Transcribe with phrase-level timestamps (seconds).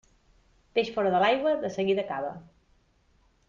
[0.77, 2.33] Peix fora de l'aigua, de seguida acaba.